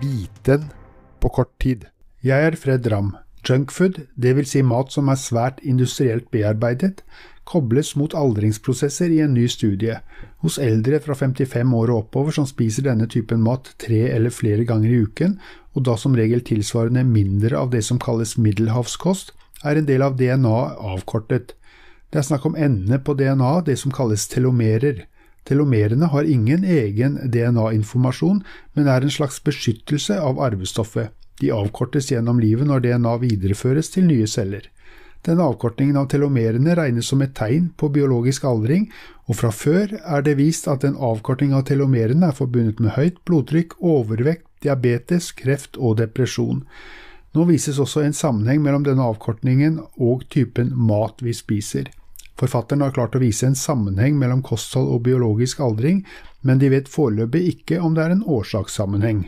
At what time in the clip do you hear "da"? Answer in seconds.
15.88-15.96